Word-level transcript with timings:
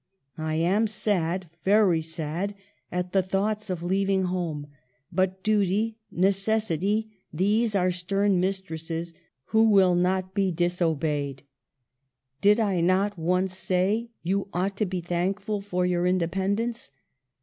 I 0.39 0.55
am 0.55 0.87
sad— 0.87 1.47
very 1.63 2.01
sad— 2.01 2.55
at 2.91 3.11
the 3.11 3.21
thoughts 3.21 3.69
of 3.69 3.83
leaving 3.83 4.23
home; 4.23 4.65
but 5.11 5.43
duty— 5.43 5.99
necessity— 6.25 7.11
these 7.31 7.75
are 7.75 7.91
stern 7.91 8.39
mistresses, 8.39 9.13
who 9.53 9.69
will 9.69 9.93
not 9.93 10.33
be 10.33 10.51
disobeyed. 10.51 11.43
Did 12.41 12.59
I 12.59 12.79
not 12.81 13.19
once 13.19 13.55
say 13.55 14.09
you 14.23 14.47
ought 14.55 14.75
to 14.77 14.87
be 14.87 15.01
thankful 15.01 15.61
for 15.61 15.85
your 15.85 16.07
independence 16.07 16.89